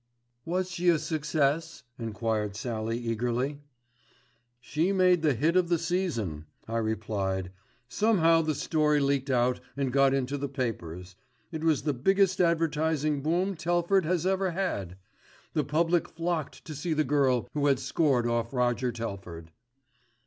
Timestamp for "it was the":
11.51-11.93